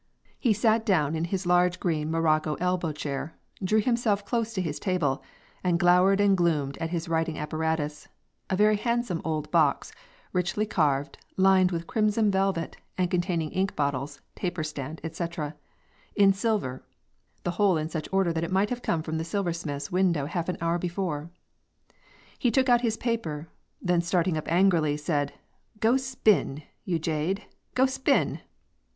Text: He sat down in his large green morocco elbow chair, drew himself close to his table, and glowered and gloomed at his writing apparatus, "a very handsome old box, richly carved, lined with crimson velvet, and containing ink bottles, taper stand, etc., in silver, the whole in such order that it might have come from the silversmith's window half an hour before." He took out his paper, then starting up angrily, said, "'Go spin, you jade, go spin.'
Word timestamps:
He 0.39 0.51
sat 0.51 0.83
down 0.83 1.15
in 1.15 1.25
his 1.25 1.45
large 1.45 1.79
green 1.79 2.09
morocco 2.09 2.55
elbow 2.55 2.91
chair, 2.91 3.37
drew 3.63 3.81
himself 3.83 4.25
close 4.25 4.51
to 4.53 4.61
his 4.63 4.79
table, 4.79 5.23
and 5.63 5.77
glowered 5.79 6.19
and 6.19 6.35
gloomed 6.35 6.75
at 6.79 6.89
his 6.89 7.07
writing 7.07 7.37
apparatus, 7.37 8.07
"a 8.49 8.55
very 8.55 8.77
handsome 8.77 9.21
old 9.23 9.51
box, 9.51 9.93
richly 10.33 10.65
carved, 10.65 11.19
lined 11.37 11.69
with 11.69 11.85
crimson 11.85 12.31
velvet, 12.31 12.77
and 12.97 13.11
containing 13.11 13.51
ink 13.51 13.75
bottles, 13.75 14.21
taper 14.35 14.63
stand, 14.63 14.99
etc., 15.03 15.53
in 16.15 16.33
silver, 16.33 16.83
the 17.43 17.51
whole 17.51 17.77
in 17.77 17.87
such 17.87 18.09
order 18.11 18.33
that 18.33 18.43
it 18.43 18.51
might 18.51 18.71
have 18.71 18.81
come 18.81 19.03
from 19.03 19.19
the 19.19 19.23
silversmith's 19.23 19.91
window 19.91 20.25
half 20.25 20.49
an 20.49 20.57
hour 20.61 20.79
before." 20.79 21.29
He 22.39 22.49
took 22.49 22.69
out 22.69 22.81
his 22.81 22.97
paper, 22.97 23.49
then 23.79 24.01
starting 24.01 24.35
up 24.35 24.51
angrily, 24.51 24.97
said, 24.97 25.33
"'Go 25.79 25.95
spin, 25.95 26.63
you 26.85 26.97
jade, 26.97 27.45
go 27.75 27.85
spin.' 27.85 28.39